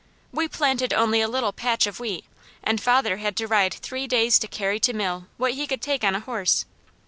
[0.31, 2.25] We planted only a little patch of wheat
[2.63, 6.03] and father had to ride three days to carry to mill what he could take
[6.03, 6.65] on a horse.